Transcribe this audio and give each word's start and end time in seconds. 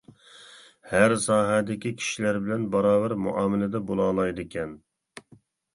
ھەر 0.93 1.13
ساھەدىكى 1.25 1.91
كىشىلەر 1.99 2.41
بىلەن 2.47 2.67
باراۋەر 2.77 3.17
مۇئامىلىدە 3.27 3.87
بولالايدىكەن. 3.93 4.79